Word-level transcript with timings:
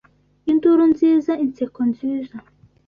Induru 0.51 0.83
nziza 0.91 1.31
inseko 1.45 1.79
nziza 1.91 2.35